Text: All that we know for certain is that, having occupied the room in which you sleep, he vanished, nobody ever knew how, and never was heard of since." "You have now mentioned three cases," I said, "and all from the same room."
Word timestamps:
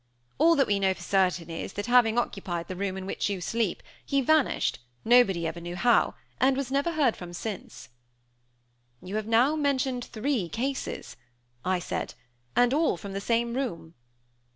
All 0.39 0.55
that 0.55 0.65
we 0.65 0.79
know 0.79 0.95
for 0.95 1.03
certain 1.03 1.51
is 1.51 1.73
that, 1.73 1.85
having 1.85 2.17
occupied 2.17 2.67
the 2.67 2.75
room 2.75 2.97
in 2.97 3.05
which 3.05 3.29
you 3.29 3.39
sleep, 3.39 3.83
he 4.03 4.19
vanished, 4.19 4.79
nobody 5.05 5.45
ever 5.45 5.61
knew 5.61 5.75
how, 5.75 6.15
and 6.39 6.55
never 6.71 6.89
was 6.89 6.97
heard 6.97 7.21
of 7.21 7.35
since." 7.35 7.89
"You 9.03 9.15
have 9.17 9.27
now 9.27 9.55
mentioned 9.55 10.05
three 10.05 10.49
cases," 10.49 11.17
I 11.63 11.77
said, 11.77 12.15
"and 12.55 12.73
all 12.73 12.97
from 12.97 13.13
the 13.13 13.21
same 13.21 13.53
room." 13.53 13.93